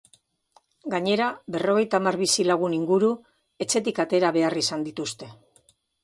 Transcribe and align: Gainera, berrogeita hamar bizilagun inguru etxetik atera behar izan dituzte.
Gainera, 0.91 1.25
berrogeita 1.55 1.99
hamar 2.01 2.17
bizilagun 2.21 2.75
inguru 2.77 3.09
etxetik 3.65 4.01
atera 4.05 4.31
behar 4.39 4.57
izan 4.63 4.87
dituzte. 4.89 5.29